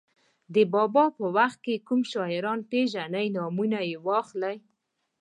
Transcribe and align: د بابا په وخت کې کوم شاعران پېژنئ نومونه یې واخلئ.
د 0.53 0.55
بابا 0.73 1.05
په 1.17 1.25
وخت 1.37 1.59
کې 1.65 1.83
کوم 1.87 2.01
شاعران 2.11 2.59
پېژنئ 2.71 3.27
نومونه 3.35 3.79
یې 3.89 3.95
واخلئ. 4.07 4.57